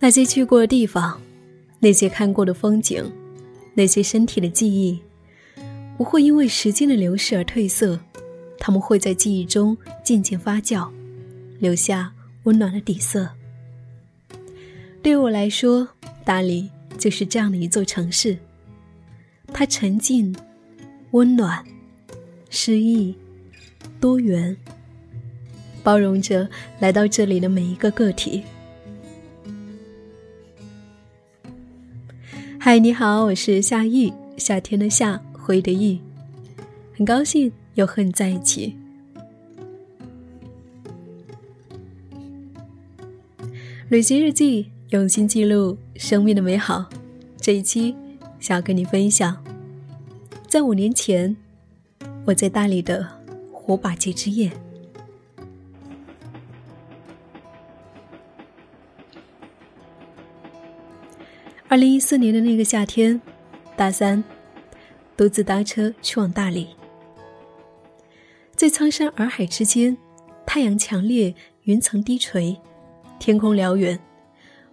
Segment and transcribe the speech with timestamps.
[0.00, 1.20] 那些去过的地方，
[1.80, 3.04] 那些看过的风景，
[3.74, 5.00] 那些身体的记忆，
[5.96, 7.98] 不会因为时间的流逝而褪色，
[8.60, 10.88] 他们会在记忆中渐渐发酵，
[11.58, 12.12] 留下
[12.44, 13.28] 温暖的底色。
[15.02, 15.88] 对我来说，
[16.24, 18.38] 大理就是这样的一座城市，
[19.52, 20.32] 它沉静、
[21.10, 21.64] 温暖、
[22.50, 23.12] 诗意、
[23.98, 24.56] 多元，
[25.82, 28.44] 包容着来到这里的每一个个体。
[32.70, 35.98] 嗨，你好，我是夏玉，夏天的夏，灰的玉，
[36.94, 38.76] 很高兴又和你在一起。
[43.88, 46.84] 旅行日记，用心记录生命的美好。
[47.38, 47.96] 这一期
[48.38, 49.42] 想要跟你分享，
[50.46, 51.34] 在五年前，
[52.26, 53.08] 我在大理的
[53.50, 54.52] 火把节之夜。
[61.78, 63.22] 二零一四年的那个夏天，
[63.76, 64.20] 大三，
[65.16, 66.66] 独自搭车去往大理。
[68.56, 69.96] 在苍山洱海之间，
[70.44, 72.60] 太阳强烈，云层低垂，
[73.20, 73.96] 天空辽远，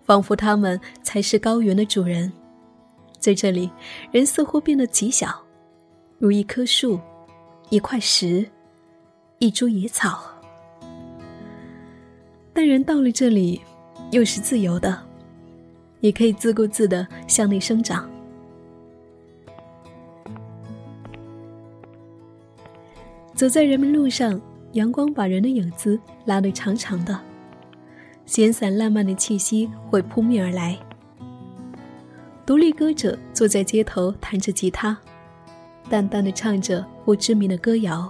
[0.02, 2.34] 仿佛他们才是高原的主人。
[3.20, 3.70] 在这里，
[4.12, 5.30] 人似乎变得极小，
[6.18, 7.00] 如一棵树，
[7.70, 8.44] 一块石，
[9.38, 10.24] 一株野草。
[12.52, 13.62] 但人到了这里，
[14.10, 15.05] 又是自由的。
[16.00, 18.10] 也可以自顾自的向内生长。
[23.34, 24.40] 走在人民路上，
[24.74, 27.20] 阳光把人的影子拉得长长的，
[28.26, 30.78] 闲散烂漫的气息会扑面而来。
[32.46, 34.98] 独立歌者坐在街头弹着吉他，
[35.90, 38.10] 淡淡的唱着不知名的歌谣。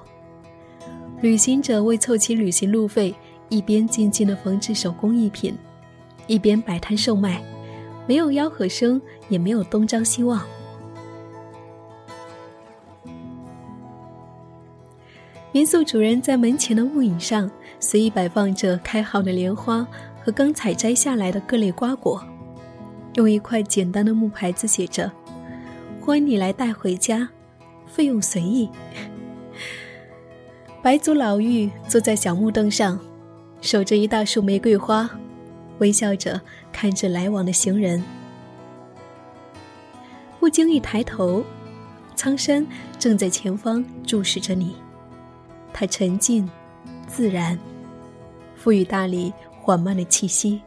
[1.21, 3.15] 旅行者为凑齐旅行路费，
[3.49, 5.57] 一边静静的缝制手工艺品，
[6.27, 7.41] 一边摆摊售卖。
[8.07, 10.41] 没有吆喝声，也没有东张西望。
[15.51, 19.87] 民宿主人在门前的木椅上随意摆放着开好的莲花
[20.21, 22.21] 和刚采摘下来的各类瓜果，
[23.13, 25.09] 用一块简单的木牌子写着
[26.01, 27.29] ：“欢迎你来带回家，
[27.87, 28.69] 费用随意。
[30.83, 32.99] ”白族老妪坐在小木凳上，
[33.61, 35.09] 守着一大束玫瑰花。
[35.79, 36.39] 微笑着
[36.71, 38.03] 看着来往的行人，
[40.39, 41.43] 不经意抬头，
[42.15, 42.65] 苍山
[42.97, 44.75] 正在前方注视着你。
[45.73, 46.49] 它沉静、
[47.07, 47.59] 自然，
[48.55, 50.61] 赋予大理缓慢的气息。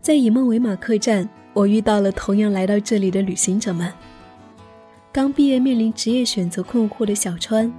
[0.00, 3.92] 在以梦为马客栈，我遇到了同样来到这里的旅行者们。
[5.12, 7.70] 刚毕业面临职业选择困惑的小川，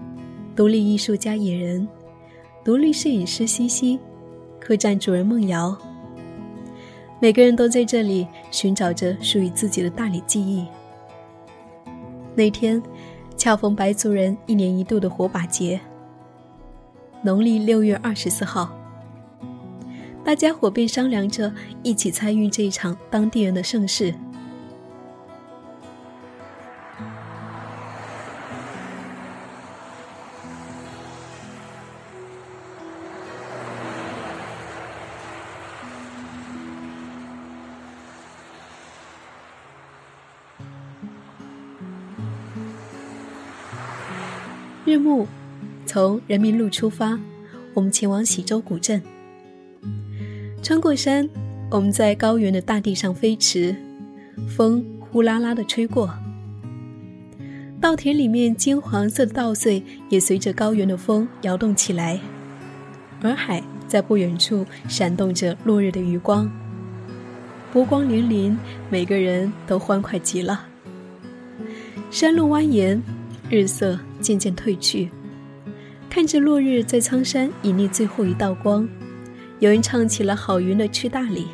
[0.56, 1.88] 独立艺术家野人。
[2.68, 3.98] 独立摄影师西西，
[4.60, 5.74] 客栈主人梦瑶，
[7.22, 10.68] 每个人都在这里寻找着属于自己的大理记忆。
[12.36, 12.84] 那天，
[13.38, 15.80] 恰逢白族人一年一度的火把节，
[17.22, 18.70] 农历六月二十四号，
[20.22, 21.50] 大家伙便商量着
[21.84, 24.14] 一起参与这一场当地人的盛事。
[44.86, 45.28] 日暮，
[45.86, 47.20] 从人民路出发，
[47.74, 49.02] 我们前往喜洲古镇。
[50.64, 51.30] 穿过山，
[51.70, 53.76] 我们在高原的大地上飞驰，
[54.48, 56.14] 风呼啦啦的吹过。
[57.80, 62.20] 稻田里面金黄色的稻穗也随着高原的风摇动起来。
[63.22, 66.50] 洱海在不远处闪动着落日的余光，
[67.72, 68.58] 波光粼粼，
[68.90, 70.66] 每个人都欢快极了。
[72.10, 73.02] 山路蜿蜒。
[73.50, 75.10] 日色渐渐褪去，
[76.10, 78.86] 看着落日在苍山隐匿最后一道光，
[79.60, 81.48] 有人唱起了郝云的《去大理》，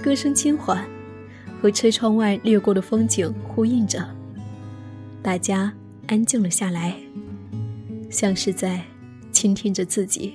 [0.00, 0.86] 歌声轻缓，
[1.60, 4.08] 和车窗外掠过的风景呼应着。
[5.20, 5.72] 大家
[6.06, 6.94] 安静了下来，
[8.08, 8.80] 像是在
[9.32, 10.34] 倾听着自己。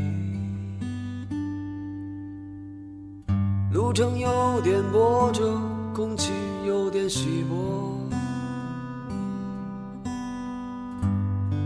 [3.91, 5.59] 路程有点波折，
[5.93, 6.31] 空气
[6.65, 7.99] 有点稀薄，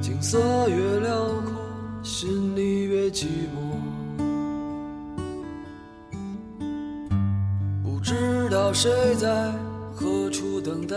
[0.01, 1.53] 景色越辽阔，
[2.01, 3.77] 心里越寂寞。
[7.83, 9.53] 不知道谁在
[9.93, 10.95] 何处等待。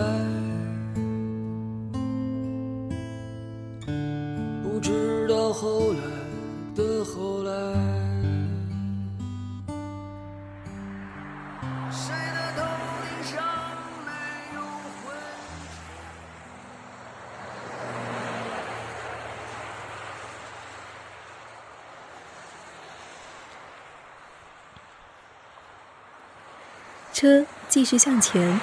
[27.21, 28.61] 车继续向前，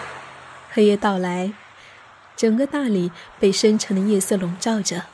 [0.71, 1.51] 黑夜到来，
[2.37, 5.07] 整个大理被深沉的夜色笼罩着。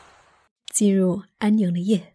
[0.71, 2.13] 进入安宁的夜，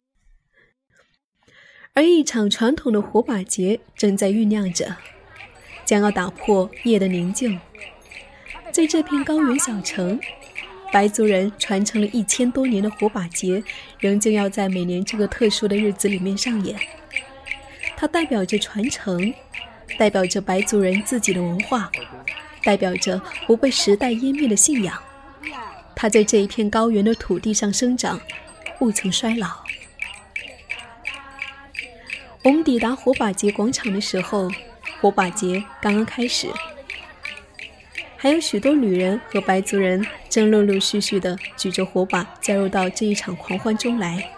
[1.95, 4.95] 而一场传统的火把节正在酝酿着，
[5.85, 7.59] 将要打破夜的宁静。
[8.71, 10.21] 在这片高原小城，
[10.93, 13.61] 白族人传承了一千多年的火把节，
[13.99, 16.79] 仍旧要在每年这个特殊的日子里面上演。
[17.97, 19.35] 它代表着传承，
[19.99, 21.91] 代表着白族人自己的文化，
[22.63, 25.01] 代表着不被时代湮灭的信仰。
[25.95, 28.21] 它在这一片高原的土地上生长。
[28.79, 29.65] 不曾衰老。
[32.43, 34.51] 我们抵达火把节广场的时候，
[35.01, 36.49] 火把节刚刚开始，
[38.19, 44.31] 还有许多女人和白族人正陆陆续续的举着火把加入到这一场狂欢中来。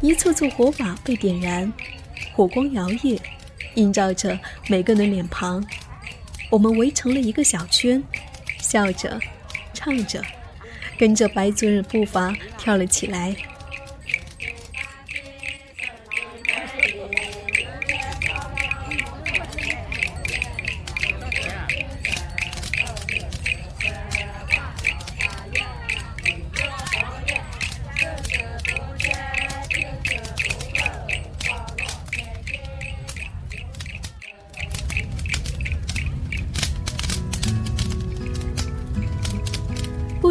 [0.00, 1.72] 一簇簇火把被点燃，
[2.32, 3.18] 火光摇曳，
[3.74, 4.38] 映照着
[4.68, 5.64] 每个人的脸庞。
[6.50, 8.02] 我们围成了一个小圈，
[8.58, 9.20] 笑着，
[9.72, 10.22] 唱着。
[10.98, 13.34] 跟着白族人步伐跳了起来。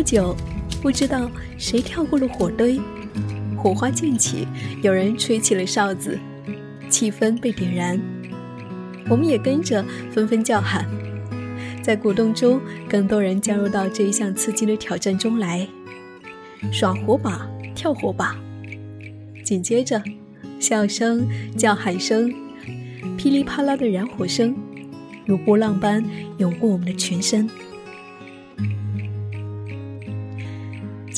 [0.09, 0.35] 久。
[0.81, 2.79] 不知道谁跳过了火堆，
[3.57, 4.47] 火花溅起，
[4.81, 6.17] 有人吹起了哨子，
[6.89, 7.99] 气氛被点燃，
[9.09, 10.87] 我们也跟着纷纷叫喊，
[11.81, 15.67] 在鼓动中，更多人加入到这一项刺激的挑战中来，
[16.71, 17.45] 耍火把、
[17.75, 18.37] 跳火把，
[19.43, 20.01] 紧接着，
[20.59, 21.27] 笑声、
[21.57, 22.33] 叫喊声、
[23.17, 24.55] 噼里啪啦的燃火声，
[25.25, 26.01] 如波浪般
[26.37, 27.49] 涌过我们的全身。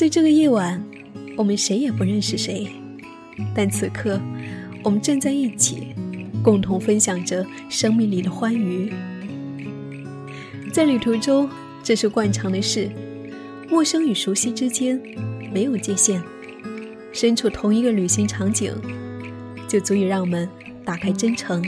[0.02, 0.84] 在这个夜晚，
[1.36, 2.66] 我们谁也不认识谁，
[3.54, 4.20] 但此刻，
[4.82, 5.94] 我们站在一起，
[6.42, 8.92] 共同分享着生命里的欢愉。
[10.72, 11.48] 在旅途中，
[11.84, 12.90] 这是惯常的事，
[13.70, 15.00] 陌生与熟悉之间
[15.54, 16.20] 没有界限，
[17.12, 18.74] 身处同一个旅行场景，
[19.68, 20.48] 就足以让我们
[20.84, 21.62] 打开真诚。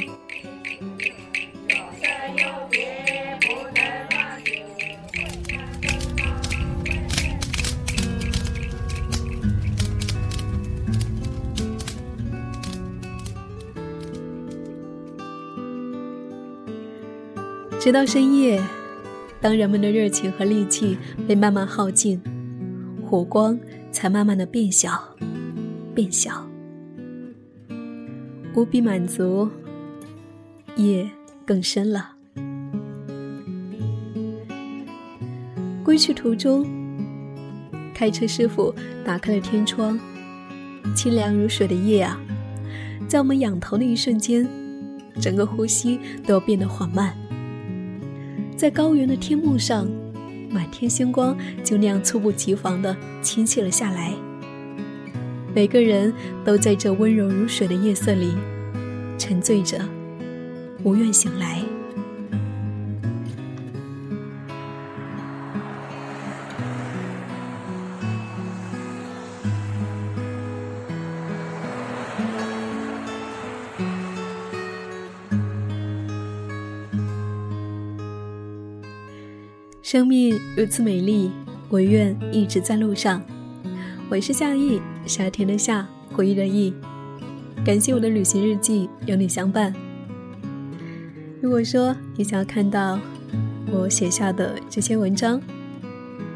[17.84, 18.58] 直到深夜，
[19.43, 20.96] 当人们的热情和力气
[21.29, 22.19] 被慢慢耗尽，
[23.05, 23.60] 火光
[23.93, 25.14] 才慢慢的变小，
[25.94, 26.48] 变小。
[28.55, 29.46] 无比满足，
[30.76, 31.06] 夜
[31.44, 32.12] 更深了。
[35.84, 36.67] 归去途中，
[37.93, 38.74] 开车师傅
[39.05, 40.00] 打开了天窗，
[40.96, 42.19] 清凉如水的夜啊，
[43.06, 44.48] 在我们仰头的一瞬间，
[45.20, 47.14] 整个呼吸都变得缓慢。
[48.56, 49.87] 在高原的天幕上，
[50.51, 54.13] 满天星光就那样猝不及防地倾泻了下来。
[55.55, 56.13] 每个人
[56.44, 58.32] 都在这温柔如水的夜色里，
[59.19, 59.79] 沉醉着，
[60.82, 61.61] 不愿醒来。
[79.94, 81.31] 生命如此美丽，
[81.69, 83.22] 我愿一直在路上。
[84.08, 86.74] 我是夏意，夏天的夏，回忆的意。
[87.65, 89.72] 感谢我的旅行日记有你相伴。
[91.41, 92.98] 如果说你想要看到
[93.70, 95.41] 我写下的这些文章，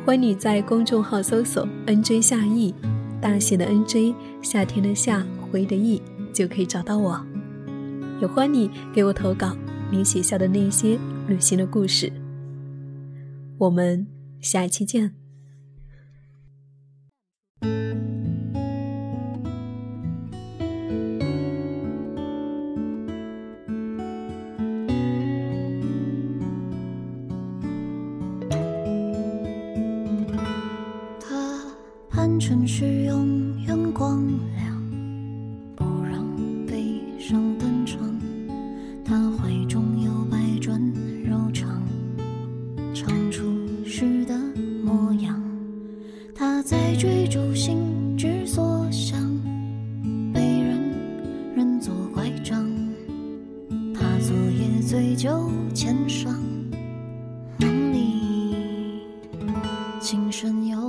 [0.07, 2.73] 欢迎你在公众号搜索 “nj 夏意”，
[3.21, 6.01] 大写的 “nj”，夏天的夏，回忆的意，
[6.33, 7.21] 就可以找到我。
[8.21, 9.57] 也欢迎你给我投稿
[9.91, 10.97] 你写下的那些
[11.27, 12.13] 旅行的故事。
[13.59, 14.07] 我们
[14.41, 15.18] 下期见。
[54.89, 56.35] 醉酒千双，
[57.59, 59.03] 梦里
[60.01, 60.88] 情深又。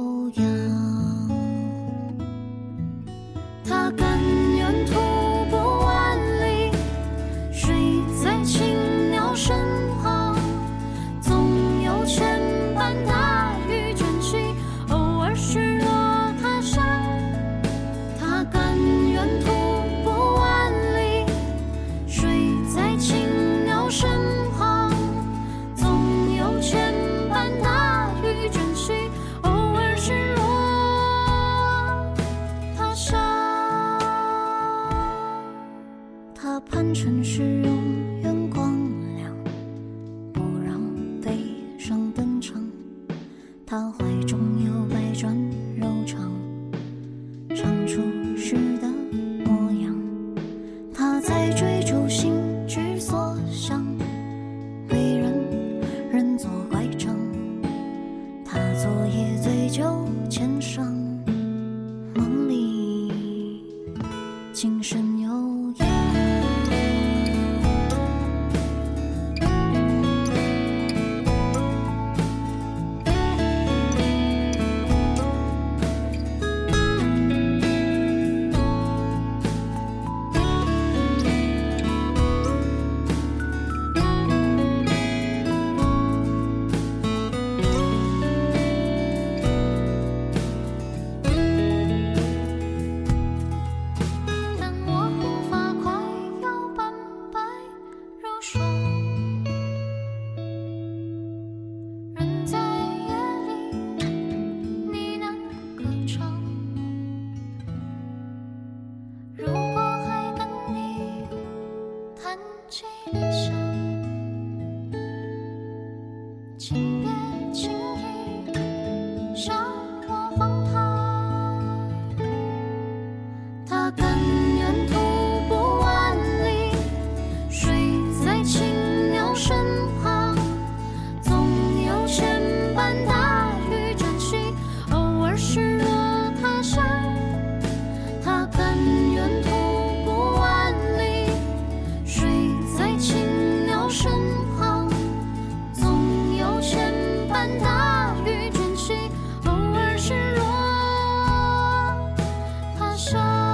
[152.99, 153.48] 你说。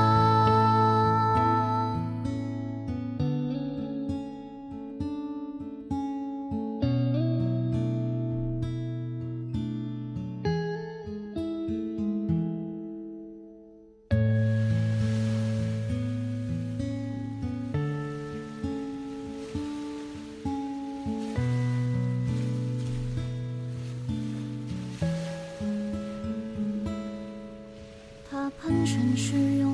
[28.85, 29.64] 城市。